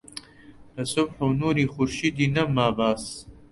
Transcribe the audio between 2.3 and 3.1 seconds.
نەما باس